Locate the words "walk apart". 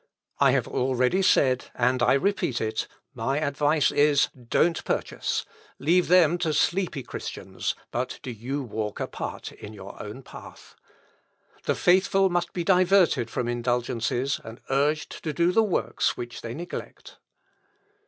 8.63-9.51